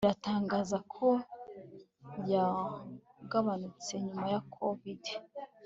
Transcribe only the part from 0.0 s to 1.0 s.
iratangaza